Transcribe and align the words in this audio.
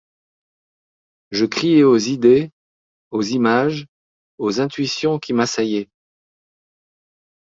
Je 1.29 1.45
criais 1.45 1.83
aux 1.83 1.99
idées, 1.99 2.49
aux 3.11 3.21
images, 3.21 3.85
aux 4.39 4.59
intuitions 4.59 5.19
qui 5.19 5.31
m’assaillaient. 5.31 5.89